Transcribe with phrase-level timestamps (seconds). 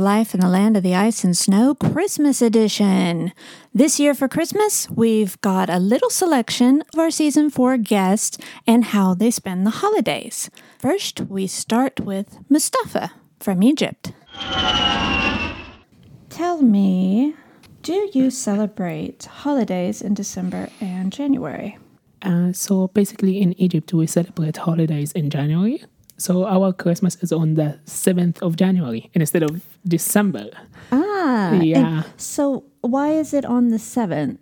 [0.00, 3.32] Life in the Land of the Ice and Snow Christmas Edition.
[3.74, 8.86] This year for Christmas, we've got a little selection of our season four guests and
[8.86, 10.50] how they spend the holidays.
[10.78, 14.12] First, we start with Mustafa from Egypt.
[16.28, 17.34] Tell me,
[17.82, 21.78] do you celebrate holidays in December and January?
[22.22, 25.82] Uh, so basically, in Egypt, we celebrate holidays in January.
[26.18, 30.46] So our Christmas is on the 7th of January instead of December.
[30.92, 32.02] Ah, Yeah.
[32.16, 34.38] so why is it on the 7th?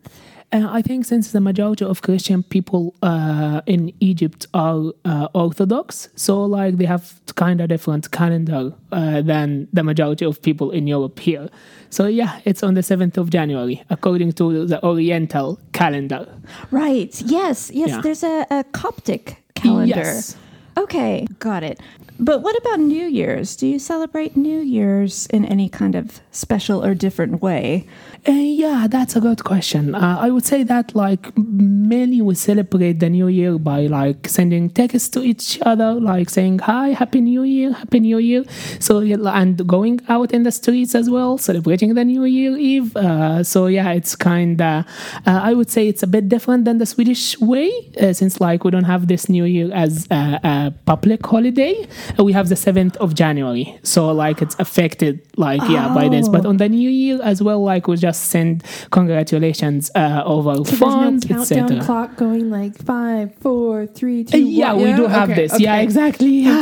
[0.53, 6.11] Uh, I think since the majority of Christian people uh, in Egypt are uh, Orthodox,
[6.15, 10.87] so like they have kind of different calendar uh, than the majority of people in
[10.87, 11.49] Europe here.
[11.91, 16.29] So yeah, it's on the 7th of January according to the Oriental calendar.
[16.71, 17.21] Right.
[17.27, 17.71] Yes.
[17.75, 17.89] Yes.
[17.89, 18.01] Yeah.
[18.01, 19.97] There's a, a Coptic calendar.
[19.97, 20.37] Yes.
[20.77, 21.27] Okay.
[21.39, 21.81] Got it.
[22.19, 23.57] But what about New Year's?
[23.57, 27.89] Do you celebrate New Year's in any kind of special or different way?
[28.27, 29.95] Uh, yeah, that's a good question.
[29.95, 34.71] Uh, I would say that like mainly we celebrate the new year by like sending
[34.71, 38.45] texts to each other, like saying hi, happy new year, happy new year.
[38.79, 42.97] So and going out in the streets as well, celebrating the New Year Eve.
[42.97, 44.87] Uh, so yeah, it's kind of
[45.27, 48.65] uh, I would say it's a bit different than the Swedish way, uh, since like
[48.65, 51.87] we don't have this New Year as a, a public holiday.
[52.19, 56.29] We have the seventh of January, so like it's affected like yeah by this.
[56.29, 60.77] But on the New Year as well, like we just send congratulations uh, over So
[60.77, 61.69] phone, there's no etc.
[61.69, 64.51] countdown clock going like five, four, three, two, Uh, one.
[64.51, 65.61] yeah, we do have Okay, this.
[65.61, 65.83] Yeah, okay.
[65.85, 66.45] exactly.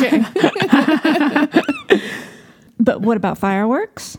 [2.78, 4.18] But what about fireworks?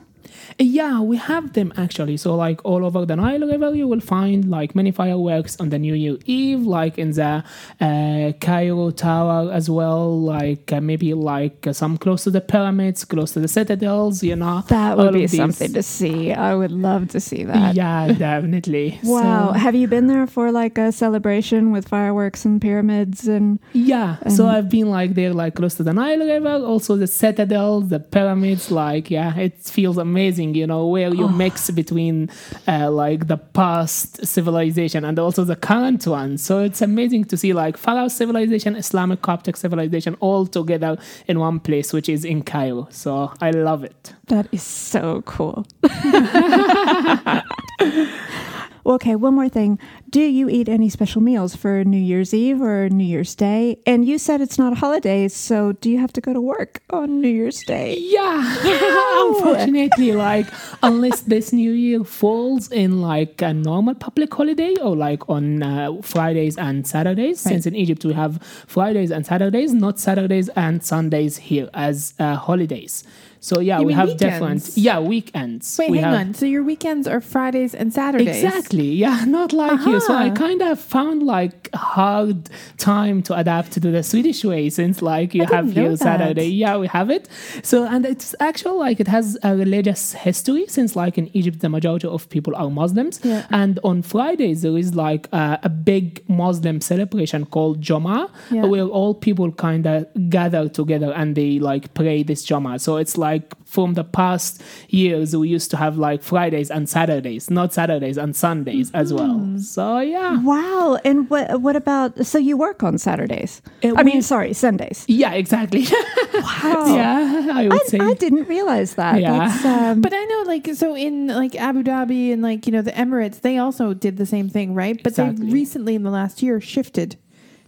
[0.59, 2.17] Yeah, we have them actually.
[2.17, 5.79] So, like all over the Nile River, you will find like many fireworks on the
[5.79, 7.43] New Year Eve, like in the
[7.81, 10.19] uh, Cairo Tower as well.
[10.19, 14.23] Like uh, maybe like uh, some close to the pyramids, close to the citadels.
[14.23, 16.31] You know, That would be something to see.
[16.33, 17.75] I would love to see that.
[17.75, 18.99] Yeah, definitely.
[19.03, 19.53] Wow.
[19.53, 24.17] So- Have you been there for like a celebration with fireworks and pyramids and Yeah,
[24.29, 27.89] so Um, I've been like there, like close to the Nile River, also the citadels,
[27.89, 28.71] the pyramids.
[28.71, 32.29] Like, yeah, it feels amazing, you know, where you mix between
[32.67, 36.37] uh, like the past civilization and also the current one.
[36.37, 41.59] So it's amazing to see like Pharaoh civilization, Islamic Coptic civilization all together in one
[41.59, 42.87] place, which is in Cairo.
[42.91, 44.13] So I love it.
[44.27, 45.65] That is so cool.
[48.85, 49.79] Okay, one more thing.
[50.09, 53.79] Do you eat any special meals for New Year's Eve or New Year's Day?
[53.85, 56.81] And you said it's not a holiday, so do you have to go to work
[56.89, 57.95] on New Year's Day?
[57.97, 58.41] Yeah,
[59.23, 60.47] unfortunately, like
[60.81, 66.01] unless this New Year falls in like a normal public holiday or like on uh,
[66.01, 71.37] Fridays and Saturdays, since in Egypt we have Fridays and Saturdays, not Saturdays and Sundays
[71.37, 73.05] here as uh, holidays.
[73.49, 74.23] So yeah, You we have weekends?
[74.33, 75.65] different yeah weekends.
[75.79, 76.33] Wait, we hang have, on.
[76.33, 78.41] So your weekends are Fridays and Saturdays.
[78.41, 78.89] Exactly.
[79.05, 79.99] Yeah, not like you.
[79.99, 84.69] So I kind of found like a hard time to adapt to the Swedish way
[84.69, 85.99] since like you I have didn't know here that.
[86.09, 86.47] Saturday.
[86.63, 87.27] Yeah, we have it.
[87.63, 91.69] So and it's actually like it has a religious history since like in Egypt the
[91.77, 93.19] majority of people are Muslims.
[93.25, 93.45] Yeah.
[93.51, 98.65] And on Fridays there is like a, a big Muslim celebration called Juma Yeah.
[98.71, 102.79] where all people kind of gather together and they like pray this Juma.
[102.79, 103.32] So it's like
[103.65, 108.35] from the past years we used to have like Fridays and Saturdays, not Saturdays and
[108.35, 109.35] Sundays as well.
[109.35, 109.57] Mm-hmm.
[109.59, 110.41] So yeah.
[110.43, 110.99] Wow.
[111.03, 113.61] And what what about so you work on Saturdays?
[113.83, 115.05] Uh, I we- mean, sorry, Sundays.
[115.07, 115.85] Yeah, exactly.
[116.33, 116.85] Wow.
[116.95, 117.99] yeah, I would I, say.
[117.99, 119.21] I didn't realize that.
[119.21, 119.47] Yeah.
[119.47, 122.81] That's, um, But I know, like, so in like Abu Dhabi and like you know
[122.81, 124.97] the Emirates, they also did the same thing, right?
[125.01, 125.45] But Exactly.
[125.47, 127.17] they recently, in the last year, shifted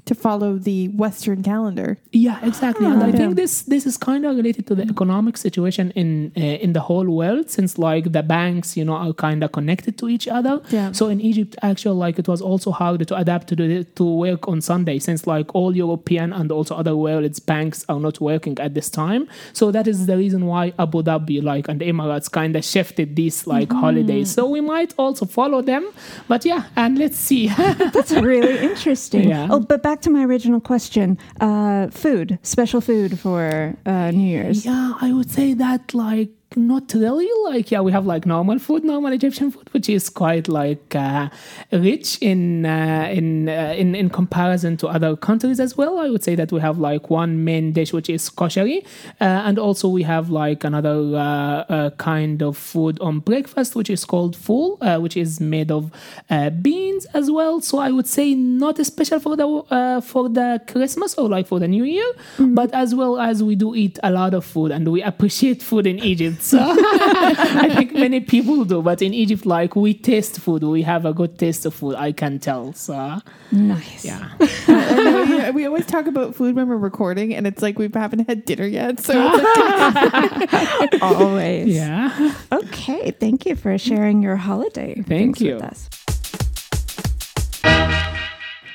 [0.06, 1.98] to follow the Western calendar.
[2.12, 2.86] Yeah, exactly.
[2.86, 3.18] And I Yeah.
[3.18, 6.82] think this this is kind of related to the economic situation in uh, in the
[6.90, 10.56] whole world, since like the banks, you know, are kind of connected to each other.
[10.72, 10.92] Yeah.
[11.00, 14.48] So in Egypt, actually, like it was also hard to adapt to the, to work
[14.48, 18.72] on Sunday, since like all European and also other world's banks are not working at
[18.78, 19.24] this time.
[19.54, 23.16] So that is the reason why Abu Dhabi, like and the Emirates, kind of shifted
[23.16, 24.30] these like holidays.
[24.38, 25.84] So we might also follow them,
[26.28, 27.48] but yeah, and let's see.
[27.96, 29.30] That's really interesting.
[29.30, 29.48] Yeah.
[29.54, 31.18] Oh, but back to my original question.
[31.40, 34.66] Uh, food, special food for uh, New Year's.
[34.66, 38.84] Yeah, I would say that like not really like yeah we have like normal food
[38.84, 41.30] normal egyptian food which is quite like uh,
[41.72, 46.00] rich in uh, in, uh, in in comparison to other countries as well.
[46.00, 48.86] I would say that we have like one main dish which is koshari
[49.22, 53.90] uh, and also we have like another uh, uh, kind of food on breakfast which
[53.90, 55.92] is called fool uh, which is made of
[56.30, 57.62] uh, beans as well.
[57.62, 61.60] So i would say not special for the uh, for the christmas or like for
[61.60, 62.10] the new year
[62.40, 65.86] but as well as we do eat a lot of food and we appreciate food
[65.88, 70.62] in egypt So I think many people do, but in Egypt, like we taste food,
[70.64, 71.96] we have a good taste of food.
[71.96, 72.72] I can tell.
[72.74, 73.18] So
[73.52, 74.06] Nice.
[74.06, 74.30] yeah,
[75.50, 78.46] we, we always talk about food when we're recording, and it's like we haven't had
[78.46, 79.00] dinner yet.
[79.00, 81.68] So like, Always.
[81.76, 82.36] yeah.
[82.52, 83.10] Okay.
[83.12, 85.02] Thank you for sharing your holiday.
[85.08, 85.56] Thank you.
[85.56, 85.90] With us.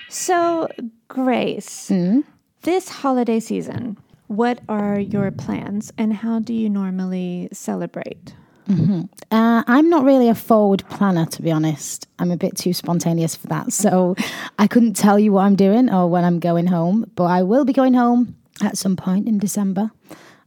[0.09, 0.69] So,
[1.07, 2.21] Grace, hmm?
[2.63, 3.97] this holiday season,
[4.31, 8.35] what are your plans and how do you normally celebrate?
[9.33, 12.07] Uh, I'm not really a forward planner, to be honest.
[12.21, 13.73] I'm a bit too spontaneous for that.
[13.73, 14.15] So
[14.61, 17.65] I couldn't tell you what I'm doing or when I'm going home, but I will
[17.65, 19.91] be going home at some point in December.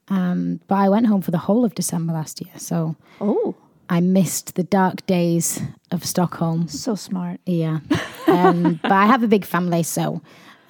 [0.07, 2.53] Um, but I went home for the whole of December last year.
[2.57, 3.55] So Oh,
[3.89, 6.69] I missed the dark days of Stockholm.
[6.69, 7.41] so smart.
[7.45, 7.79] Yeah.
[8.27, 10.21] Um, but I have a big family, so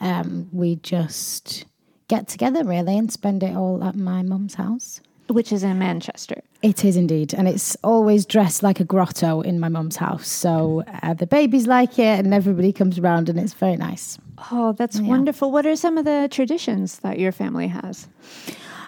[0.02, 1.66] um, we just
[2.08, 5.02] get together really and spend it all at my mum's house.
[5.28, 6.42] Which is in Manchester.
[6.62, 10.28] It is indeed, and it's always dressed like a grotto in my mum's house.
[10.28, 14.18] So uh, the babies like it, and everybody comes around, and it's very nice.
[14.52, 15.50] Oh, that's wonderful.
[15.52, 18.08] What are some of the traditions that your family has?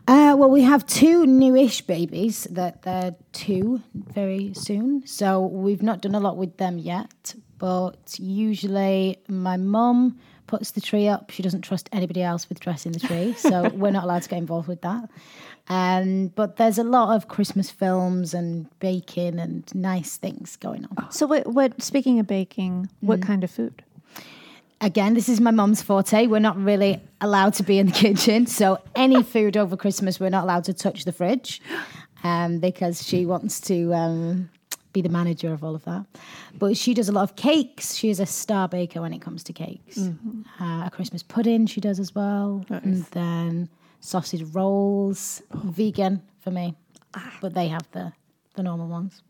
[0.07, 6.01] Uh, well, we have two newish babies that they're two very soon, so we've not
[6.01, 7.33] done a lot with them yet.
[7.57, 11.31] But usually, my mum puts the tree up.
[11.31, 14.37] She doesn't trust anybody else with dressing the tree, so we're not allowed to get
[14.37, 15.09] involved with that.
[15.67, 21.11] Um, but there's a lot of Christmas films and baking and nice things going on.
[21.11, 23.83] So, what, what speaking of baking, what kind of food?
[24.81, 26.27] Again, this is my mum's forte.
[26.27, 28.45] We're not really allowed to be in the kitchen.
[28.45, 31.61] So, any food over Christmas, we're not allowed to touch the fridge
[32.23, 34.49] um, because she wants to um,
[34.95, 36.05] be the manager of all of that.
[36.57, 37.95] But she does a lot of cakes.
[37.95, 39.97] She is a star baker when it comes to cakes.
[40.59, 42.65] Uh, a Christmas pudding she does as well.
[42.69, 43.69] And then
[43.99, 46.75] sausage rolls, vegan for me.
[47.41, 48.13] But they have the,
[48.55, 49.21] the normal ones.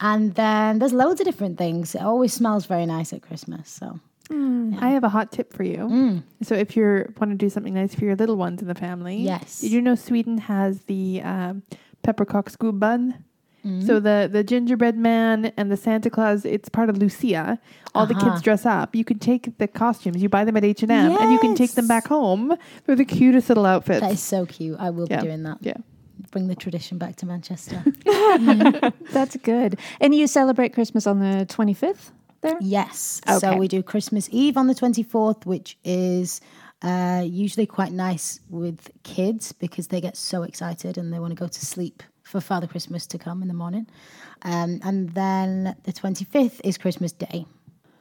[0.00, 1.94] And then there's loads of different things.
[1.94, 3.68] It always smells very nice at Christmas.
[3.70, 3.98] So.
[4.30, 6.22] I have a hot tip for you.
[6.42, 9.16] So if you want to do something nice for your little ones in the family,
[9.16, 9.60] Yes.
[9.60, 11.62] Did you know Sweden has the um,
[12.02, 12.48] peppercock
[13.62, 13.82] bun?
[13.86, 17.58] So the the gingerbread man and the Santa Claus, it's part of Lucia.
[17.94, 18.30] All the Uh-huh.
[18.30, 18.94] kids dress up.
[18.96, 20.22] You can take the costumes.
[20.22, 22.56] You buy them at H and M, and you can take them back home.
[22.86, 24.00] They're the cutest little outfits.
[24.00, 24.76] That is so cute.
[24.80, 25.20] I will Yeah.
[25.20, 25.58] be doing that.
[25.60, 25.74] yeah.
[26.30, 27.82] Bring the tradition back to Manchester.
[29.12, 29.78] That's good.
[30.00, 32.10] And you celebrate Christmas on the 25th
[32.40, 32.56] there?
[32.60, 33.20] yes.
[33.28, 33.38] Okay.
[33.38, 36.40] So we do Christmas Eve on the 24th, which is
[36.82, 41.36] uh, usually quite nice with kids because they get so excited and they want to
[41.36, 43.86] go to sleep for Father Christmas to come in the morning.
[44.40, 47.44] Um, and then the 25th is Christmas Day.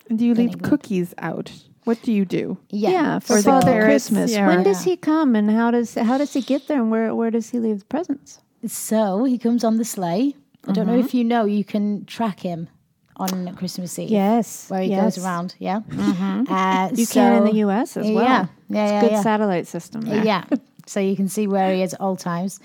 [0.09, 0.63] And do you leave England.
[0.63, 1.51] cookies out?
[1.83, 2.57] What do you do?
[2.69, 4.31] Yeah, for the Father Christmas.
[4.31, 4.47] yeah.
[4.47, 7.31] When does he come and how does how does he get there and where where
[7.31, 8.39] does he leave the presents?
[8.67, 10.35] So he comes on the sleigh.
[10.67, 12.69] I don't know if you know, you can track him
[13.17, 14.11] on Christmas Eve.
[14.11, 14.69] Yes.
[14.69, 15.15] Where he yes.
[15.15, 15.81] goes around, yeah.
[15.91, 18.23] Uh, You can in the US as well.
[18.23, 19.21] Yeah, yeah, It's yeah, good yeah.
[19.21, 20.23] satellite system there.
[20.23, 20.45] Yeah.
[20.88, 22.59] So you can see where he is at all times.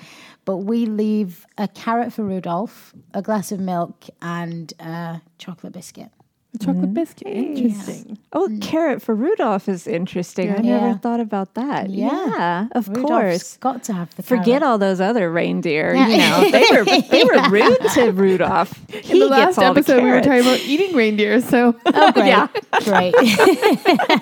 [0.46, 6.10] But we leave a carrot for Rudolph, a glass of milk, and a chocolate biscuit.
[6.60, 7.28] A chocolate biscuit.
[7.28, 8.18] Interesting.
[8.32, 10.50] Oh, carrot for Rudolph is interesting.
[10.50, 10.96] I never Yeah.
[10.98, 11.90] thought about that.
[11.90, 12.06] Yeah.
[12.26, 13.56] Yeah, of Rudolph's course.
[13.58, 15.94] got to have the Forget all those other reindeer.
[15.94, 16.08] Yeah.
[16.08, 18.72] You know, they were they were rude to Rudolph.
[18.90, 21.40] He In the gets last all the episode, we were talking about eating reindeer.
[21.40, 22.26] So Oh, great.
[22.26, 22.48] Yeah.
[22.84, 23.14] great.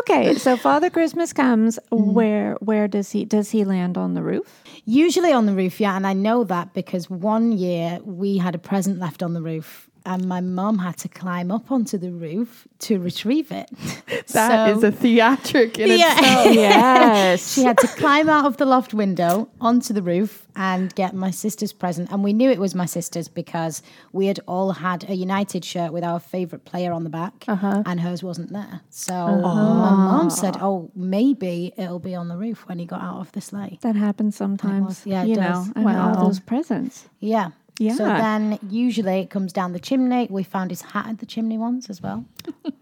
[0.00, 1.78] Okay, so Father Christmas comes.
[1.92, 2.12] Mm.
[2.12, 4.62] Where where does he does he land on the roof?
[4.84, 5.96] Usually on the roof, yeah.
[5.96, 9.89] And I know that because one year we had a present left on the roof.
[10.10, 13.70] And my mum had to climb up onto the roof to retrieve it.
[14.32, 16.18] that is So- a theatric in Yeah.
[16.18, 16.54] itself.
[16.54, 17.52] Yes.
[17.54, 21.30] She had to climb out of the loft window onto the roof and get my
[21.30, 22.10] sister's present.
[22.10, 25.92] And we knew it was my sister's because we had all had a United shirt
[25.92, 27.84] with our favourite player on the back, uh-huh.
[27.86, 28.80] and hers wasn't there.
[28.90, 29.40] So oh.
[29.86, 33.32] my mom said, Oh, maybe it'll be on the roof when he got out of
[33.32, 33.78] the sleigh.
[33.82, 35.06] That happens sometimes.
[35.06, 35.68] Yeah, it you does.
[35.68, 36.14] know, and Wow.
[36.16, 37.08] all those presents.
[37.20, 37.50] Yeah.
[37.88, 40.26] So then usually it comes down the chimney.
[40.30, 42.24] We found his hat at the chimney once as well.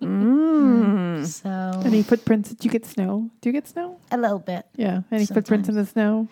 [0.02, 1.26] Mm.
[1.42, 2.50] So Any footprints?
[2.50, 3.30] Do you get snow?
[3.40, 3.98] Do you get snow?
[4.10, 4.66] a little bit.
[4.76, 5.02] Yeah.
[5.10, 6.28] Any footprints in the snow?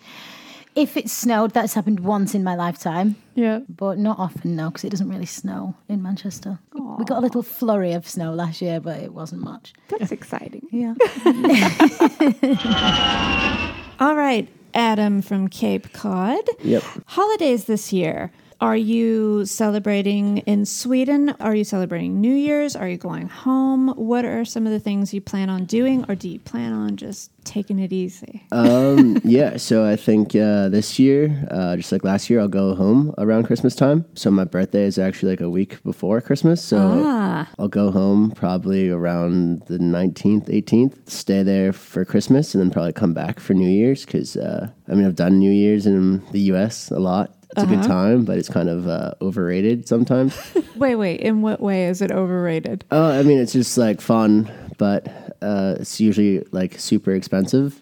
[0.75, 3.15] If it snowed, that's happened once in my lifetime.
[3.35, 3.59] Yeah.
[3.67, 6.59] but not often now because it doesn't really snow in Manchester.
[6.73, 9.73] We got a little flurry of snow last year, but it wasn't much.
[9.89, 10.61] That's exciting.
[10.71, 10.93] Yeah.
[13.99, 16.43] All right, Adam from Cape Cod.
[16.63, 16.83] Yep.
[17.07, 18.31] Holidays this year.
[18.59, 21.35] Are you celebrating in Sweden?
[21.39, 22.75] Are you celebrating New Year's?
[22.75, 23.89] Are you going home?
[23.89, 26.97] What are some of the things you plan on doing, or do you plan on
[26.97, 28.43] just taking it easy?
[28.51, 32.73] um, yeah, so I think uh, this year, uh, just like last year, I'll go
[32.73, 34.05] home around Christmas time.
[34.15, 36.63] So my birthday is actually like a week before Christmas.
[36.63, 37.47] So Ah.
[37.59, 42.93] I'll go home probably around the 19th, 18th, stay there for Christmas, and then probably
[42.93, 46.39] come back for New Year's because, uh, I mean, I've done New Year's in the
[46.53, 47.35] US a lot.
[47.57, 50.37] It's a good time, but it's kind of uh, overrated sometimes.
[50.75, 51.21] Wait, wait.
[51.21, 52.85] In what way is it overrated?
[52.91, 55.07] Oh, I mean, it's just like fun, but
[55.41, 57.81] uh, it's usually like super expensive.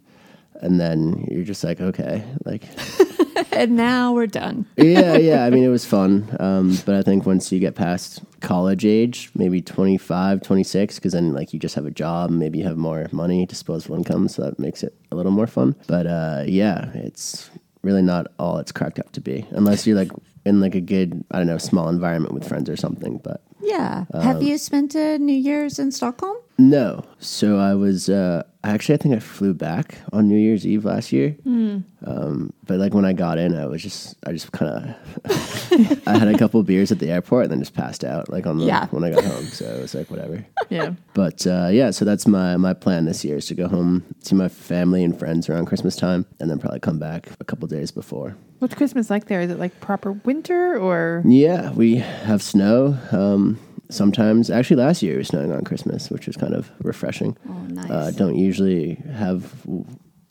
[0.62, 2.64] And then you're just like, okay, like,
[3.56, 4.66] And now we're done.
[4.78, 5.46] yeah, yeah.
[5.46, 6.36] I mean, it was fun.
[6.40, 11.34] Um, but I think once you get past college age, maybe 25, 26, because then
[11.34, 14.28] like you just have a job, maybe you have more money, disposable income.
[14.28, 15.76] So that makes it a little more fun.
[15.88, 17.50] But uh, yeah, it's
[17.86, 20.12] really not all it's cracked up to be, unless you're like
[20.44, 23.20] in like a good, I don't know, small environment with friends or something.
[23.24, 24.06] But Yeah.
[24.14, 26.38] Have you spent a New Year's in Stockholm?
[26.58, 27.04] No.
[27.20, 31.12] So I was uh, actually I think I flew back on New Year's Eve last
[31.12, 31.36] year.
[31.46, 36.18] Um, but like when I got in, I was just I just kind of I
[36.18, 38.66] had a couple beers at the airport and then just passed out like on the
[38.66, 38.88] Yeah.
[38.88, 39.46] when I got home.
[39.46, 40.46] So it was like whatever.
[40.70, 40.94] Yeah.
[41.14, 44.36] But uh, yeah, so that's my my plan this year is to go home, see
[44.36, 47.92] my family and friends around Christmas time, and then probably come back a couple days
[47.92, 48.36] before.
[48.60, 49.42] What's Christmas like there?
[49.42, 51.22] Is it like proper winter or?
[51.26, 52.98] Yeah, we have snow.
[53.12, 57.38] Um, sometimes, actually, last year it was snowing on Christmas, which was kind of refreshing.
[57.50, 57.90] Oh, nice.
[57.90, 59.54] Uh, don't usually have.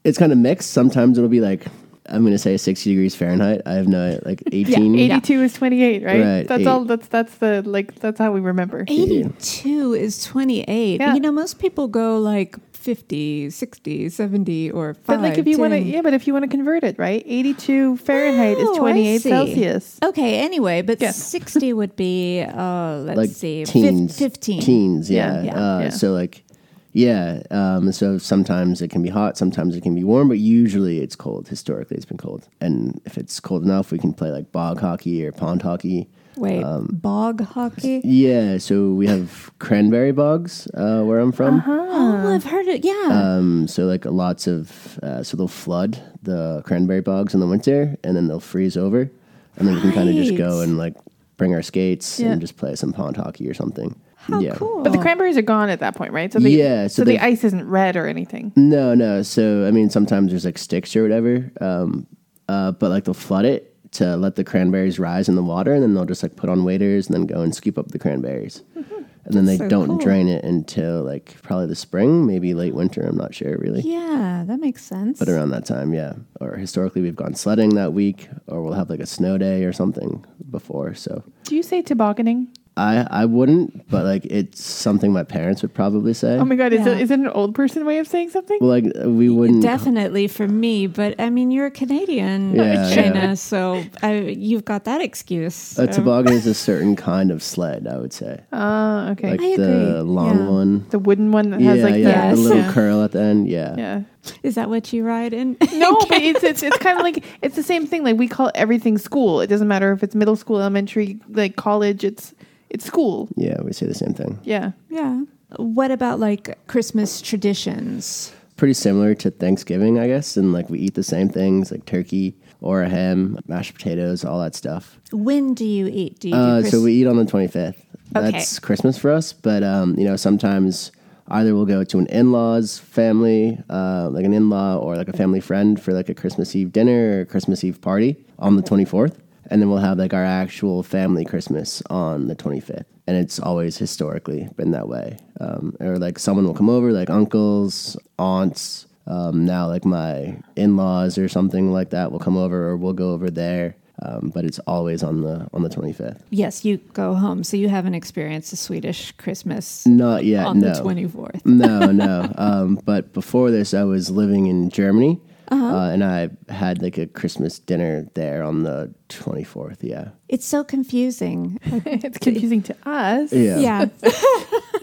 [0.05, 0.71] It's kind of mixed.
[0.71, 1.67] Sometimes it'll be like
[2.07, 3.63] I'm going to say 60 degrees Fahrenheit.
[3.65, 4.95] I have no like 18.
[4.95, 6.21] yeah, 82 is 28, right?
[6.21, 6.67] Right, That's eight.
[6.67, 6.85] all.
[6.85, 7.95] That's that's the like.
[7.97, 8.85] That's how we remember.
[8.87, 11.01] 82 is 28.
[11.01, 11.15] Yeah.
[11.15, 15.07] You know, most people go like 50, 60, 70, or 5.
[15.07, 16.03] But like, if you want to, yeah.
[16.03, 17.23] But if you want to convert it, right?
[17.27, 19.23] 82 Fahrenheit Oh, is 28.
[19.23, 19.99] Celsius.
[20.03, 21.11] Okay, anyway, but Yeah.
[21.13, 24.61] 60 would be, uh, let's like see, fif- teens, 15.
[24.61, 25.37] teens, yeah.
[25.37, 25.89] Yeah, yeah, uh, yeah.
[25.89, 26.45] So like,
[26.93, 27.43] yeah.
[27.51, 31.17] Um, so sometimes it can be hot, sometimes it can be warm, but usually it's
[31.17, 31.49] cold.
[31.49, 35.25] Historically, it's been cold, and if it's cold enough, we can play like bog hockey
[35.27, 36.07] or pond hockey.
[36.37, 38.01] Wait, Um, bog hockey?
[38.05, 41.63] Yeah, so we have cranberry bogs uh, where I'm from.
[41.67, 42.85] Oh, I've heard it.
[42.85, 43.09] Yeah.
[43.11, 47.97] Um, so like lots of uh, so they'll flood the cranberry bogs in the winter,
[48.05, 49.11] and then they'll freeze over,
[49.57, 50.95] and then we can kind of just go and like
[51.37, 52.33] bring our skates Yeah.
[52.33, 53.95] and just play some pond hockey or something.
[54.17, 54.55] How yeah.
[54.55, 54.83] cool.
[54.83, 56.33] But the cranberries are gone at that point, right?
[56.33, 58.53] So the, Yeah, So, so the ice isn't red or anything.
[58.57, 59.23] No, no.
[59.23, 62.07] So I mean, sometimes there's like sticks or whatever, um,
[62.49, 65.83] uh, but like they'll flood it to let the cranberries rise in the water, and
[65.83, 68.63] then they'll just like put on waders and then go and scoop up the cranberries,
[68.75, 69.99] and then they so don't cool.
[69.99, 73.03] drain it until like probably the spring, maybe late winter.
[73.03, 73.83] I'm not sure really.
[73.83, 75.19] yeah, that makes sense.
[75.19, 76.15] But around that time, yeah.
[76.41, 79.73] Or historically, we've gone sledding that week, or we'll have like a snow day or
[79.73, 80.95] something before.
[80.95, 82.49] So Do you say tobogganing?
[82.77, 86.37] I I wouldn't, but like it's something my parents would probably say.
[86.39, 86.93] Oh my god, is Yeah.
[86.95, 88.59] it is it an old person way of saying something?
[88.61, 89.63] well, like we wouldn't.
[89.63, 93.35] Definitely for me, but I mean, you're a Canadian, Yeah, China, yeah.
[93.35, 95.79] so I, you've got that excuse.
[95.79, 98.41] A Um, toboggan is a certain kind of sled, I would say.
[98.53, 99.31] Ah, okay.
[99.33, 100.49] Like I the agree, long yeah.
[100.51, 100.87] one.
[100.91, 102.37] the wooden one that Yeah, has like yeah, Yes.
[102.37, 102.73] the little yeah.
[102.73, 103.49] curl at the end.
[103.49, 103.75] Yeah.
[103.79, 104.01] yeah.
[104.43, 105.57] Is that what you ride in?
[105.75, 108.05] No, but it's it's, it's kind of like it's the same thing.
[108.05, 109.41] Like we call everything school.
[109.41, 112.05] It doesn't matter if it's middle school, elementary, like college.
[112.05, 112.35] It's
[112.71, 113.29] it's school.
[113.37, 114.39] Yeah, we say the same thing.
[114.43, 114.73] Yeah.
[114.89, 115.23] yeah.
[115.57, 118.33] What about like Christmas traditions?
[118.57, 120.37] Pretty similar to Thanksgiving, I guess.
[120.37, 124.41] And like we eat the same things like turkey or a ham, mashed potatoes, all
[124.41, 124.99] that stuff.
[125.13, 126.19] When do you eat?
[126.21, 127.77] Do you Uh, do so we eat on the 25th.
[128.17, 128.31] Okay.
[128.31, 129.33] That's Christmas for us.
[129.33, 130.93] But, um, you know, sometimes
[131.29, 135.09] either we'll go to an in law's family, uh, like an in law or like
[135.09, 138.63] a family friend for like a Christmas Eve dinner or Christmas Eve party on the
[138.63, 139.19] 24th.
[139.51, 142.85] And then we'll have like our actual family Christmas on the 25th.
[143.07, 145.19] And it's always historically been that way.
[145.41, 148.87] Um, or like someone will come over, like uncles, aunts.
[149.07, 152.95] Um, now, like my in laws or something like that will come over, or we'll
[152.95, 153.77] go over there.
[154.03, 156.21] Um, but it's always on the on the 25th.
[156.31, 160.47] yes, you go home, so you haven't experienced a Swedish Christmas Not yet.
[160.47, 160.75] on no.
[160.75, 161.47] the twenty fourth.
[161.47, 162.33] no, no.
[162.37, 165.65] Um, but before this, I was living in Germany, Uh-huh.
[165.77, 169.79] uh, and I had like a Christmas dinner there on the 24th.
[169.83, 171.61] Yeah, It's so confusing.
[171.87, 173.33] It's confusing to us.
[173.33, 173.87] yeah, yeah.
[174.03, 174.11] yeah,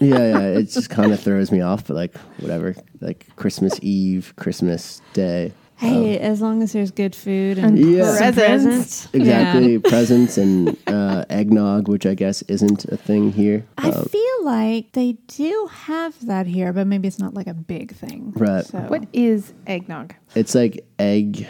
[0.00, 0.58] yeah.
[0.58, 2.74] It just kind of throws me off, but like whatever.
[3.00, 5.52] Like Christmas Eve, Christmas Day.
[5.82, 8.04] Hey, as long as there's good food and, Yeah.
[8.04, 9.06] some Presents.
[9.06, 9.08] presents.
[9.14, 13.64] Exactly, presents and uh, eggnog, which I guess isn't a thing here.
[13.76, 17.54] I Um, feel like they do have that here, but maybe it's not like a
[17.54, 18.32] big thing.
[18.36, 18.64] Right.
[18.64, 18.78] So.
[18.78, 20.14] What is eggnog?
[20.36, 21.46] It's like egg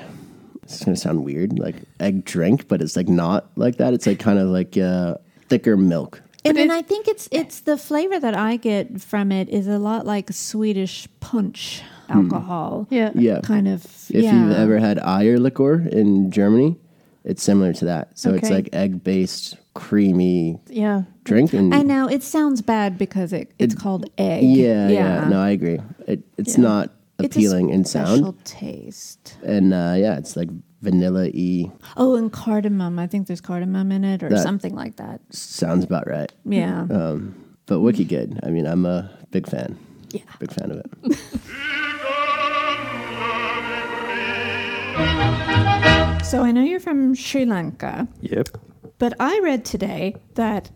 [0.63, 3.93] it's gonna sound weird, like egg drink, but it's like not like that.
[3.93, 5.17] It's like kind of like uh,
[5.51, 6.23] thicker milk.
[6.45, 9.79] And then I think it's it's the flavor that I get from it is a
[9.79, 12.87] lot like Swedish punch alcohol.
[12.91, 13.11] Yeah.
[13.15, 13.41] Yeah.
[13.43, 13.85] Kind of.
[13.85, 14.33] If yeah.
[14.49, 16.77] you've ever had Eier liqueur in Germany,
[17.25, 18.19] it's similar to that.
[18.19, 18.55] So it's Okay.
[18.55, 21.03] like egg based, creamy Yeah.
[21.25, 21.53] drink.
[21.53, 24.45] And I know it sounds bad because it, it's called egg.
[24.45, 25.79] yeah, yeah, No, I agree.
[26.07, 26.63] It, it's Yeah.
[26.65, 28.45] not It's a appealing in special sound.
[28.45, 29.37] taste.
[29.45, 30.51] And uh, yeah, it's like
[30.83, 31.71] vanilla y.
[31.97, 32.99] Oh, and cardamom.
[32.99, 35.21] I think there's cardamom in it or That- something like that.
[35.31, 36.33] Sounds about right.
[36.45, 36.87] Yeah.
[36.91, 37.35] Um,
[37.67, 38.41] but wiki good.
[38.43, 39.79] I mean, I'm a big fan.
[40.11, 40.23] Yeah.
[40.41, 41.19] Big fan of it.
[46.33, 48.49] So I know you're from Sri Lanka, Yep.
[48.97, 50.71] but I read today that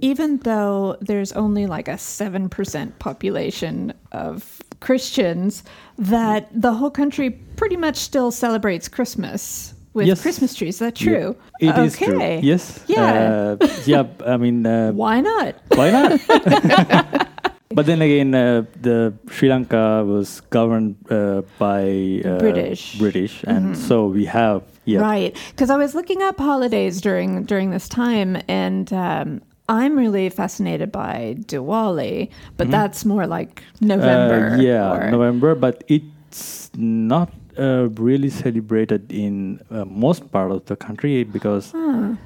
[0.00, 5.64] even though there's only like a 7% population of Christians,
[5.98, 10.22] that the whole country pretty much still celebrates Christmas with Yes.
[10.22, 10.76] Christmas trees.
[10.76, 11.36] Is that true?
[11.60, 12.16] It is true.
[12.16, 12.40] Okay.
[12.40, 12.82] Yes.
[12.86, 13.56] Yeah.
[13.60, 14.04] Uh, yeah.
[14.24, 15.56] I mean, uh, Why not?
[15.74, 17.28] why not?
[17.70, 22.98] but then again, uh, the Sri Lanka was governed uh, by uh, British.
[22.98, 25.00] British, and so we have yeah.
[25.00, 25.36] Right.
[25.50, 30.92] Because I was looking up holidays during during this time, and um, I'm really fascinated
[30.92, 34.50] by Diwali, but that's more like November.
[34.54, 40.64] Uh, yeah, or- November, but it's not uh, really celebrated in uh, most part of
[40.66, 41.74] the country because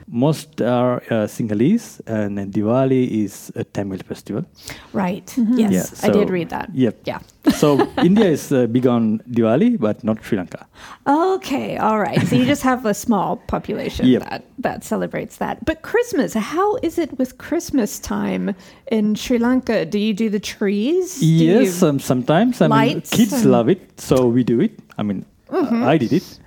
[0.08, 4.44] most are uh, Sinhalese and Diwali is a Tamil festival.
[4.92, 5.32] Right.
[5.36, 5.72] Yes,
[6.02, 6.70] Yeah, I did read that.
[6.74, 6.94] Yep.
[7.04, 7.18] Yeah.
[7.54, 10.66] So India is uh, big on Diwali, but not Sri Lanka.
[11.06, 11.76] Okay.
[11.78, 12.20] All right.
[12.26, 14.22] So you just have a small population Yep.
[14.28, 15.64] that that celebrates that.
[15.64, 18.54] But Christmas, how is it with Christmas time
[18.92, 19.84] in Sri Lanka?
[19.86, 21.20] Do you do the trees?
[21.20, 22.60] Do yes, you- um, sometimes.
[22.60, 24.78] I mean, lights kids love it, so we do it.
[24.98, 25.82] I mean, Mm-hmm.
[25.82, 26.38] uh, I did it,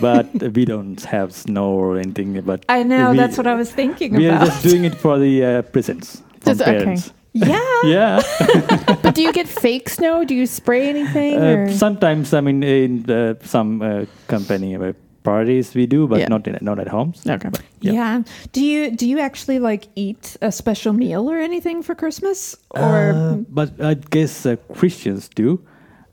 [0.00, 2.38] but we don't have snow or anything.
[2.42, 4.46] But I know we- that's what I was thinking We are about.
[4.48, 6.96] just doing it for the uh, presents from Just- okay.
[7.40, 7.84] Parents.
[7.84, 8.20] yeah.
[8.20, 8.96] Yeah.
[9.02, 10.24] But do you get fake snow?
[10.24, 11.38] Do you spray anything?
[11.38, 14.92] Uh, sometimes, I mean, in uh, some uh, company uh,
[15.24, 16.28] parties we do, but Yeah.
[16.28, 17.22] not in, not at homes.
[17.26, 17.50] Okay.
[17.80, 17.92] Yeah.
[17.92, 18.22] Yeah.
[18.52, 22.56] Do you do you actually like eat a special meal or anything for Christmas?
[22.70, 25.58] Or Uh, but I guess uh, Christians do.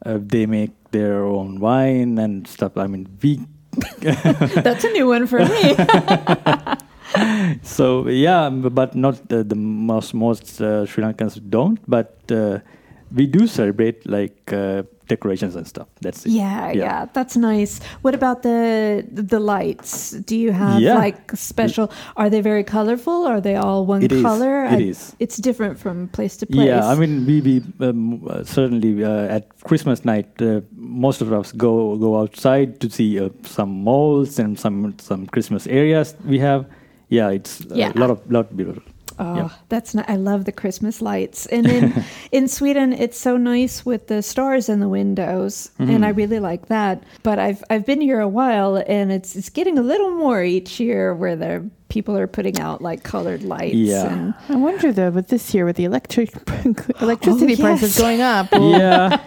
[0.05, 2.77] Uh, they make their own wine and stuff.
[2.77, 3.39] I mean, we.
[4.63, 5.75] that's a new one for me.
[7.63, 11.79] So yeah, but not the, the most most uh, Sri Lankans don't.
[11.87, 12.59] But uh,
[13.15, 15.87] we do celebrate like uh, decorations and stuff.
[16.01, 16.31] That's it.
[16.31, 17.79] yeah, yeah, that's nice.
[18.03, 20.11] What about the the lights?
[20.11, 20.99] Do you have Yeah.
[20.99, 21.89] like special?
[22.15, 23.25] Are they very colorful?
[23.25, 24.65] Are they all one It is, color?
[24.65, 25.15] it I- is.
[25.19, 26.67] It's different from place to place.
[26.67, 31.33] Yeah, I mean, we, we um, uh, certainly uh, at Christmas night, uh, most of
[31.33, 36.37] us go go outside to see uh, some malls and some some Christmas areas we
[36.39, 36.65] have.
[37.09, 37.91] Yeah, it's Yeah.
[37.95, 38.83] a lot of lot beautiful.
[39.21, 39.49] Oh, Yeah.
[39.67, 41.45] that's not, I love the Christmas lights.
[41.47, 41.93] And in
[42.31, 45.91] in Sweden, it's so nice with the stars in the windows, Mm-hmm.
[45.95, 47.03] and I really like that.
[47.23, 50.79] But I've I've been here a while, and it's it's getting a little more each
[50.79, 53.75] year where the people are putting out like colored lights.
[53.75, 54.07] Yeah.
[54.13, 56.29] And, I wonder though, with this year with the electric
[57.01, 59.17] electricity Oh, prices going up, Yeah,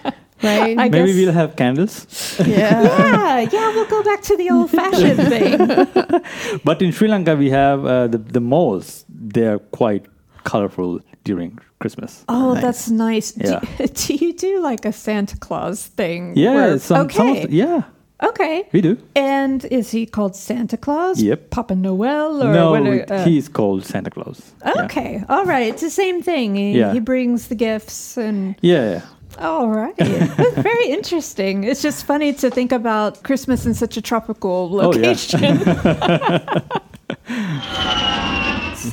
[0.42, 0.78] right?
[0.78, 2.06] I maybe guess- we'll have candles.
[2.46, 2.82] yeah.
[2.82, 6.60] yeah, yeah, we'll go back to the old fashioned thing.
[6.64, 9.04] But in Sri Lanka, we have uh, the the malls.
[9.08, 10.06] They are quite
[10.44, 12.24] colorful during Christmas.
[12.28, 12.62] Oh, Nice.
[12.62, 13.36] that's nice.
[13.36, 13.60] Yeah.
[13.78, 16.32] Do, do you do like a Santa Claus thing?
[16.36, 17.46] Yeah, where- some, some of okay.
[17.46, 17.82] the- yeah,
[18.22, 18.64] okay.
[18.72, 18.96] we do.
[19.14, 21.22] And is he called Santa Claus?
[21.22, 21.50] Yep.
[21.50, 22.42] Papa Noel?
[22.42, 24.52] Or no, what are- uh, he's called Santa Claus.
[24.66, 24.84] Yeah.
[24.84, 25.68] Okay, all right.
[25.72, 26.56] It's the same thing.
[26.56, 26.92] He, Yeah.
[26.92, 29.02] he brings the gifts and Yeah, yeah.
[29.38, 29.96] All right.
[29.98, 31.64] That's very interesting.
[31.64, 35.08] It's just funny to think about Christmas in such a tropical Oh, yeah.
[35.08, 35.62] location.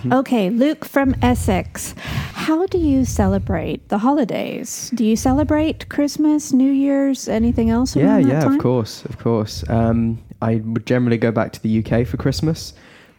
[0.13, 1.93] okay, Luke from Essex.
[2.34, 4.91] How do you celebrate the holidays?
[4.95, 7.95] Do you celebrate Christmas, New Year's, anything else?
[7.95, 8.54] Yeah, yeah, time?
[8.54, 9.63] of course, of course.
[9.69, 12.73] Um, I would generally go back to the UK for Christmas,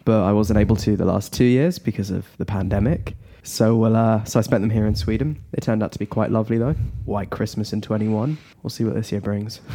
[0.04, 3.14] but I wasn't able to the last two years because of the pandemic.
[3.42, 5.42] So, well, uh, so I spent them here in Sweden.
[5.52, 6.74] They turned out to be quite lovely, though.
[7.04, 8.36] White Christmas in 21.
[8.62, 9.60] We'll see what this year brings.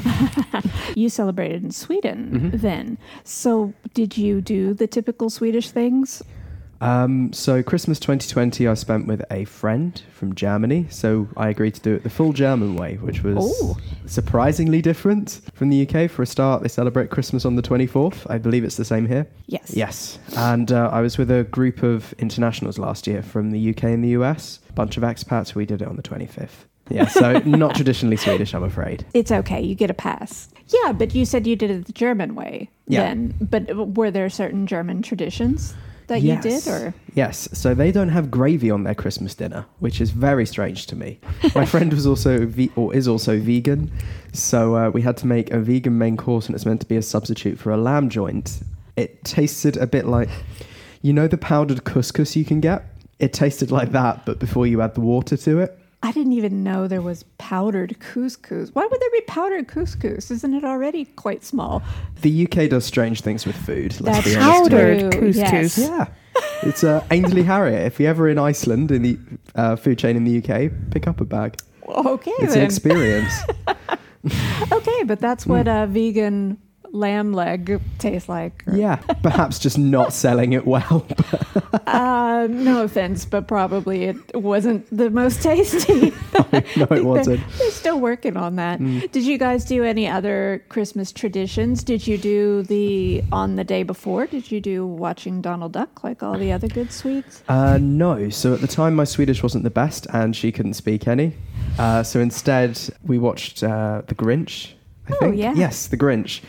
[0.96, 2.58] You celebrated in Sweden Mm-hmm.
[2.58, 2.98] then.
[3.24, 6.24] So, did you do the typical Swedish things?
[6.82, 10.88] Um, so, Christmas 2020, I spent with a friend from Germany.
[10.90, 13.78] So, I agreed to do it the full German way, which was Oh.
[14.06, 16.10] surprisingly different from the UK.
[16.10, 18.26] For a start, they celebrate Christmas on the 24th.
[18.30, 19.26] I believe it's the same here.
[19.48, 19.72] Yes.
[19.76, 20.20] Yes.
[20.38, 24.04] And uh, I was with a group of internationals last year from the UK and
[24.04, 25.56] the US, bunch of expats.
[25.56, 26.66] We did it on the 25th.
[26.90, 29.06] Yeah, so not traditionally Swedish, I'm afraid.
[29.16, 29.60] It's okay.
[29.62, 30.50] You get a pass.
[30.68, 33.02] Yeah, but you said you did it the German way Yeah.
[33.02, 33.34] then.
[33.42, 35.74] But were there certain German traditions
[36.08, 40.02] that you did or Yes, so they don't have gravy on their Christmas dinner, which
[40.02, 41.20] is very strange to me.
[41.56, 43.90] My friend was also ve- or is also vegan,
[44.34, 46.98] so uh, we had to make a vegan main course, and it's meant to be
[46.98, 48.62] a substitute for a lamb joint.
[48.98, 50.30] It tasted a bit like,
[51.02, 52.84] you know, the powdered couscous you can get.
[53.20, 55.80] It tasted like that, but before you add the water to it.
[56.06, 58.70] I didn't even know there was powdered couscous.
[58.74, 60.30] Why would there be powdered couscous?
[60.30, 61.82] Isn't it already quite small?
[62.22, 64.00] The UK does strange things with food.
[64.00, 64.70] Let's That's be honest.
[64.70, 65.36] Powdered true, couscous.
[65.36, 65.78] yes.
[65.80, 66.08] Yeah.
[66.62, 67.88] It's uh, Ainsley Harriott.
[67.88, 69.18] If you're ever in Iceland in the
[69.56, 71.58] uh, food chain in the UK, pick up a bag.
[71.88, 73.34] Okay, It's an experience.
[74.72, 76.60] okay, but that's what a vegan
[76.96, 78.64] lamb leg tastes like.
[78.72, 81.06] yeah, perhaps just not selling it well.
[81.88, 86.12] Uh, no offense, but probably it wasn't the most tasty.
[86.52, 87.40] no, it wasn't.
[87.58, 88.80] They're still working on that.
[88.80, 91.84] Did you guys do any other Christmas traditions?
[91.84, 94.26] Did you do the on the day before?
[94.26, 97.44] Did you do watching Donald Duck like all the other good Swedes?
[97.48, 98.30] Uh, no.
[98.30, 101.36] So at the time, my Swedish wasn't the best, and she couldn't speak any.
[101.78, 104.74] Uh, so instead, we watched uh, The Grinch.
[105.08, 105.38] I Oh, think.
[105.38, 105.54] yeah.
[105.56, 106.42] Yes, The Grinch,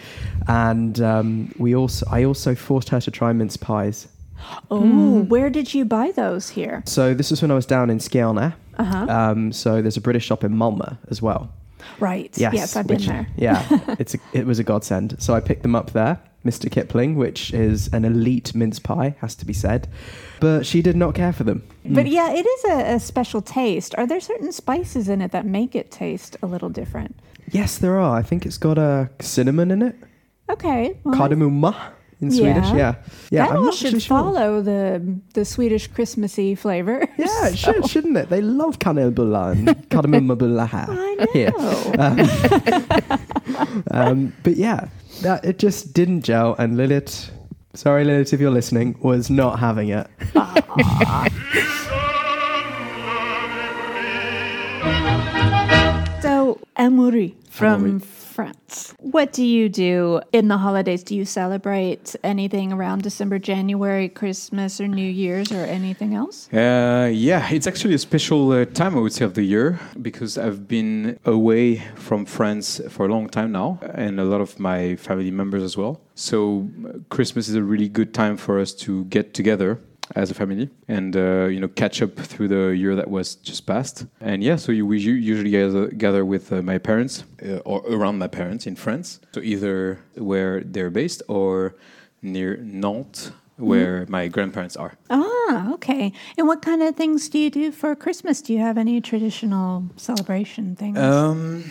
[0.48, 4.08] and um, we also I also forced her to try mince pies.
[4.70, 6.82] Oh, where did you buy those here?
[6.86, 8.54] So this was when I was down in Skåne.
[8.78, 9.06] Uh huh.
[9.08, 11.50] Um, so there's a British shop in Malmö as well.
[12.00, 12.30] right.
[12.36, 13.26] Yes, Yes, I've been which- there.
[13.36, 13.64] Yeah,
[13.98, 15.16] it's a, it was a godsend.
[15.20, 16.70] So I picked them up there, Mr.
[16.70, 19.88] Kipling, which is an elite mince pie, has to be said.
[20.40, 21.66] But she did not care for them.
[21.84, 22.12] But mm.
[22.12, 23.94] yeah, it is a, a special taste.
[23.98, 27.16] Are there certain spices in it that make it taste a little different?
[27.50, 28.16] Yes, there are.
[28.16, 29.96] I think it's got a cinnamon in it,
[30.48, 30.96] Okay.
[31.04, 31.60] well, cardamom
[32.20, 32.70] in Swedish.
[32.72, 32.94] Yeah.
[33.30, 34.18] Yeah, that I'm all should sure.
[34.18, 35.02] follow the
[35.34, 37.06] the Swedish Christmassy flavor.
[37.18, 38.28] Yeah, it should, shouldn't it?
[38.30, 40.86] They love kanelbullar and kardemummabulla här.
[40.88, 41.52] I Here.
[41.58, 41.92] know.
[43.90, 44.88] Um, but yeah,
[45.22, 46.54] that it just didn't gel.
[46.58, 47.30] And Lilith,
[47.74, 50.06] sorry Lilith, if you're listening, was not having it.
[56.22, 58.00] So, Amaury from.
[58.36, 58.94] France.
[59.00, 61.02] What do you do in the holidays?
[61.02, 66.52] Do you celebrate anything around December, January, Christmas, or New Year's, or anything else?
[66.52, 70.36] Uh, yeah, it's actually a special uh, time, I would say, of the year because
[70.36, 74.96] I've been away from France for a long time now, and a lot of my
[74.96, 76.02] family members as well.
[76.14, 79.80] So uh, Christmas is a really good time for us to get together
[80.14, 83.66] as a family and uh, you know catch up through the year that was just
[83.66, 84.06] passed.
[84.20, 88.18] And yeah, so you, we usually gather, gather with uh, my parents uh, or around
[88.18, 89.20] my parents in France.
[89.32, 91.74] So either where they're based or
[92.22, 94.96] near Nantes, where my grandparents are.
[95.10, 96.12] Ah, okay.
[96.36, 98.42] And what kind of things do you do for Christmas?
[98.42, 100.98] Do you have any traditional celebration things?
[100.98, 101.64] Um,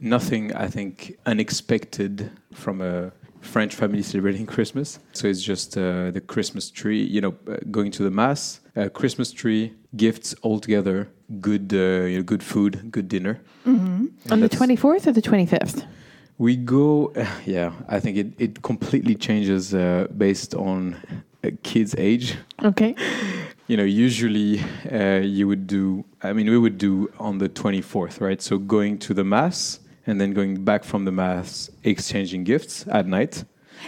[0.00, 4.98] nothing, I think, unexpected from a French family celebrating Christmas.
[5.12, 8.88] So it's just uh, the Christmas tree, you know, uh, going to the mass, uh,
[8.88, 13.40] Christmas tree, gifts all together, good, uh, you know, good food, good dinner.
[13.64, 15.84] And On the 24th or the 25th?
[16.38, 17.12] We go,
[17.46, 20.96] yeah, I think it, it completely changes uh, based on
[21.42, 22.36] a kid's age.
[22.62, 22.94] Okay.
[23.66, 28.20] you know, usually uh, you would do, I mean, we would do on the 24th,
[28.20, 28.42] right?
[28.42, 33.06] So going to the Mass and then going back from the Mass, exchanging gifts at
[33.06, 33.44] night.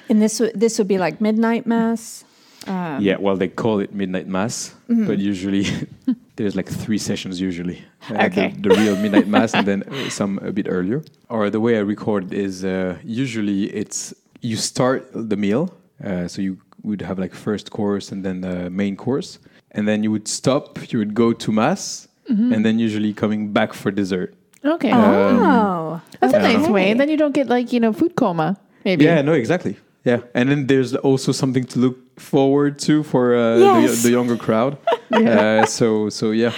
[0.09, 2.25] and this would this would be like midnight mass.
[2.67, 5.65] Um, yeah, well, they call it Midnight Mass, but usually
[6.37, 7.79] there's like three sessions usually.
[8.09, 8.49] Uh, Okay.
[8.57, 11.03] The, the real Midnight Mass and then uh, some a bit earlier.
[11.29, 16.41] Or the way I record is uh, usually it's you start the meal, uh, so
[16.41, 19.39] you would have like first course and then the main course,
[19.73, 23.73] and then you would stop, you would go to Mass, and then usually coming back
[23.75, 24.35] for dessert.
[24.65, 24.93] Okay.
[24.95, 26.95] Oh, That's a nice way.
[26.95, 29.05] Then you don't get like, you know, food coma, maybe.
[29.05, 29.77] Yeah, no, exactly.
[30.05, 34.03] Yeah, and then there's also something to look forward to for uh, Yes.
[34.03, 34.77] the, the younger crowd.
[35.13, 36.53] uh, so so yeah,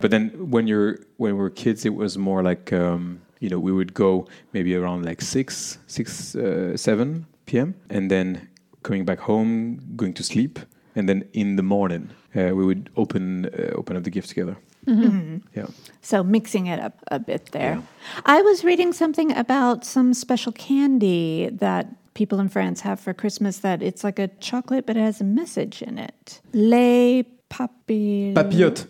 [0.00, 3.58] but then when you're when we were kids, it was more like um, you know
[3.60, 7.74] we would go maybe around like six six uh, seven p.m.
[7.90, 8.48] and then
[8.82, 10.58] coming back home, going to sleep,
[10.96, 14.56] and then in the morning uh, we would open uh, open up the gift together.
[14.88, 15.02] Mm-hmm.
[15.02, 15.58] Mm-hmm.
[15.58, 15.66] Yeah.
[16.00, 17.82] so mixing it up a bit there.
[18.24, 23.58] I was reading something about some special candy that people in France have for Christmas.
[23.58, 26.40] That it's like a chocolate, but it has a message in it.
[26.52, 28.34] Les papilles.
[28.34, 28.86] Papillotes.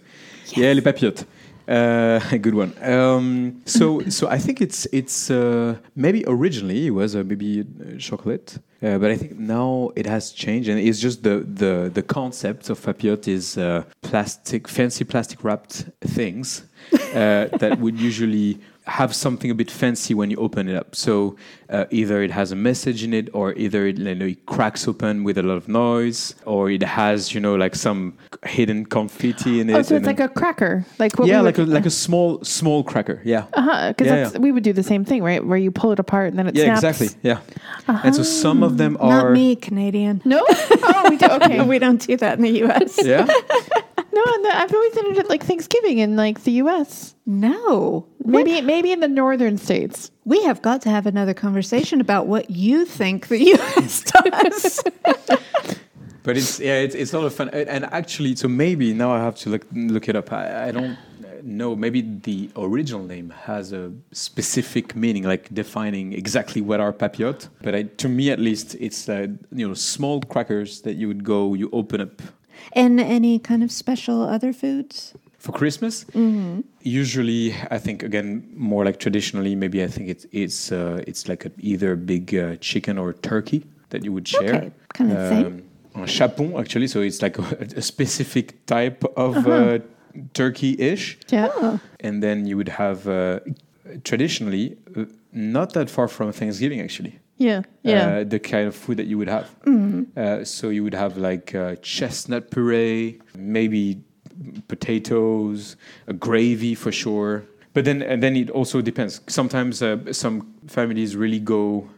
[0.56, 1.24] Yeah, les papillotes.
[1.68, 2.72] Uh, good one.
[2.82, 7.98] Um, so, so I think it's it's uh, maybe originally it was uh, maybe uh,
[7.98, 12.02] chocolate, uh, but I think now it has changed, and it's just the the the
[12.02, 13.58] concept of papillote is
[14.00, 16.62] plastic, fancy plastic wrapped things
[17.12, 20.96] that would usually have something a bit fancy when you open it up.
[20.96, 21.36] So
[21.70, 24.88] uh, either it has a message in it, or either it, you know, it cracks
[24.88, 29.60] open with a lot of noise, or it has you know like some hidden confetti
[29.60, 29.74] in it.
[29.74, 32.42] Oh, so it's like a cracker, like what yeah, we like a like a small
[32.44, 33.20] small cracker.
[33.24, 33.44] Yeah.
[33.52, 33.88] uh huh.
[33.88, 35.44] Because Yeah, that's we would do the same thing, right?
[35.44, 37.00] Where you pull it apart and then it Yeah, snaps.
[37.00, 37.20] exactly.
[37.22, 37.40] Yeah.
[38.04, 40.22] And so some of them are Not me, Canadian.
[40.24, 41.26] No, oh, we do.
[41.26, 42.98] Okay, We don't do that in the U.S.
[43.04, 43.26] Yeah.
[44.24, 47.14] no, and the, I've always done it at like Thanksgiving in like the U.S.
[47.26, 48.06] No.
[48.24, 50.10] Maybe maybe in the northern states.
[50.24, 54.02] We have got to have another conversation about what you think the U.S.
[54.02, 54.82] does.
[56.28, 57.48] But it's yeah, it's, it's a lot of fun.
[57.54, 60.30] And and actually, so maybe now I have to look look it up.
[60.30, 60.98] I, I don't
[61.42, 61.74] know.
[61.74, 67.48] Maybe the original name has a specific meaning, like defining exactly what are papillotes.
[67.62, 71.24] But I, to me, at least, it's uh, you know small crackers that you would
[71.24, 72.20] go, you open up
[72.72, 75.14] and any kind of special other foods?
[75.38, 76.04] for Christmas.
[76.82, 79.54] Usually, I think again more like traditionally.
[79.54, 83.12] Maybe I think it's it's uh, it's like a, either a big uh, chicken or
[83.12, 84.54] turkey that you would share.
[84.54, 85.62] Okay, kind of same.
[85.94, 87.42] Un chapon, actually, so it's like a,
[87.76, 89.78] a specific type of uh
[90.34, 91.78] turkey-ish, Yeah.
[92.00, 93.40] and then you would have uh,
[94.04, 97.18] traditionally uh, not that far from Thanksgiving, actually.
[97.38, 97.62] Yeah.
[97.82, 98.18] Yeah.
[98.18, 99.48] Uh, the kind of food that you would have.
[100.16, 104.02] Uh, so you would have like uh, chestnut puree, maybe
[104.68, 107.44] potatoes, a gravy for sure.
[107.74, 109.20] But then, and then it also depends.
[109.28, 111.88] Sometimes uh, some families really go,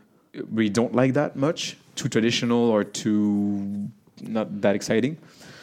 [0.50, 3.88] really don't like that much, too traditional or too
[4.22, 5.16] not that exciting.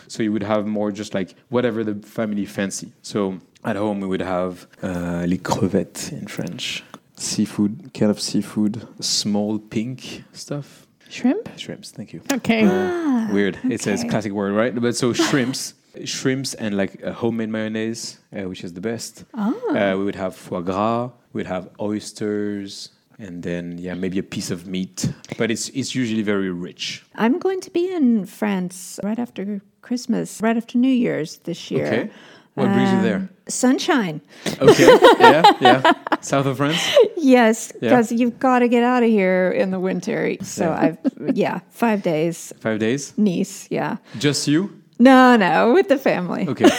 [0.07, 2.93] So you would have more just like whatever the family fancy.
[3.01, 6.83] So at home we would have uh, les crevettes in French,
[7.17, 10.88] seafood, kind of seafood, small pink stuff.
[11.10, 11.49] Shrimp.
[11.58, 12.21] Shrimps, thank you.
[12.32, 12.63] Okay.
[12.63, 13.58] Uh, weird.
[13.63, 14.08] It's a okay.
[14.08, 14.73] classic word, right?
[14.75, 15.73] But so shrimps,
[16.06, 19.23] shrimps, and like a homemade mayonnaise, uh, which is the best.
[19.34, 19.75] Oh.
[19.75, 21.12] Uh, we would have foie gras.
[21.34, 25.12] We'd have oysters, and then yeah, maybe a piece of meat.
[25.38, 27.06] But it's it's usually very rich.
[27.15, 31.88] I'm going to be in France right after Christmas, right after New Year's this year.
[31.88, 32.10] Okay.
[32.56, 33.15] What brings you there?
[33.17, 34.19] Um, Sunshine.
[34.60, 34.97] Okay.
[35.19, 35.93] yeah, yeah.
[36.21, 36.82] South of France.
[37.17, 37.89] Yes, Yeah.
[37.89, 40.36] because you've got to get out of here in the winter.
[40.41, 40.80] So Yeah.
[40.82, 42.53] I've, yeah, five days.
[42.60, 43.13] Five days.
[43.17, 43.97] Nice, yeah.
[44.17, 44.69] Just you.
[44.99, 46.47] No, no, with the family.
[46.47, 46.69] Okay.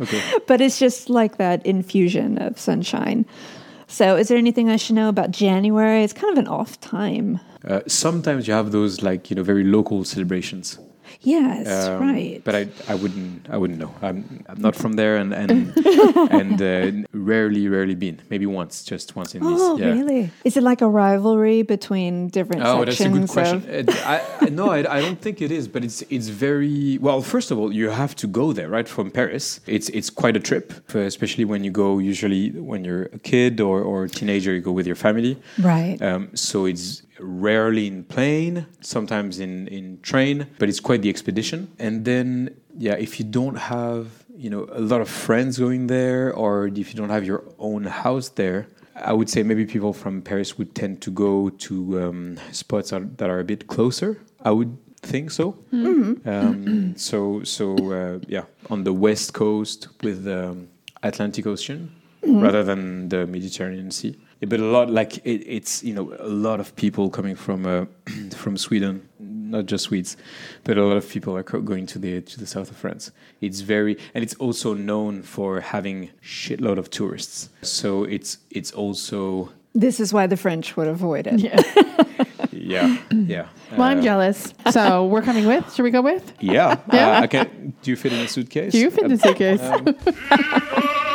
[0.00, 0.22] Okay.
[0.46, 3.24] But it's just like that infusion of sunshine.
[3.86, 6.02] So, is there anything I should know about January?
[6.04, 7.40] It's kind of an off time.
[7.66, 10.78] Uh, sometimes you have those like you know very local celebrations.
[11.20, 12.40] Yes, Um, right.
[12.44, 13.92] But I, I wouldn't, I wouldn't know.
[14.02, 15.76] I'm, I'm not from there, and and
[16.30, 18.20] and uh, rarely, rarely been.
[18.30, 19.60] Maybe once, just once in these.
[19.60, 19.86] oh, yeah.
[19.86, 20.30] really?
[20.44, 23.88] Is it like a rivalry between different Oh, that's a good question.
[24.04, 27.20] I, I, no, I, I don't think it is, but it's it's very well.
[27.20, 29.60] First of all, you have to go there, right, from Paris.
[29.66, 31.98] It's it's quite a trip, uh, especially when you go.
[31.98, 35.36] Usually, when you're a kid or or a teenager, you go with your family.
[35.58, 36.00] Right.
[36.00, 41.70] Um, so it's rarely in plane, sometimes in, in train, but it's quite the expedition.
[41.78, 46.32] And then, yeah, if you don't have, you know, a lot of friends going there,
[46.32, 50.22] or if you don't have your own house there, I would say maybe people from
[50.22, 54.20] Paris would tend to go to um, spots are, that are a bit closer.
[54.44, 55.56] I would think so.
[56.24, 60.68] Um, so, so uh, yeah, on the west coast with the um,
[61.02, 64.18] Atlantic Ocean rather than the Mediterranean Sea.
[64.40, 67.66] Yeah, but a lot like it, it's you know a lot of people coming from
[67.66, 67.86] uh,
[68.36, 70.16] from Sweden, not just Swedes,
[70.64, 73.10] but a lot of people are co- going to the to the south of France.
[73.40, 77.48] It's very and it's also known for having shitload of tourists.
[77.62, 81.40] So it's it's also This is why the French would avoid it.
[81.40, 81.60] Yeah.
[82.52, 83.46] yeah yeah.
[83.72, 84.54] Well, I'm Uh, jealous.
[84.70, 85.64] So we're coming with.
[85.74, 86.32] Should we go with?
[86.40, 87.18] Yeah, Yeah.
[87.18, 87.74] Uh, I can.
[87.82, 88.72] Do you fit in a suitcase?
[88.72, 89.60] Do you fit in the suitcase?
[89.62, 89.84] Um,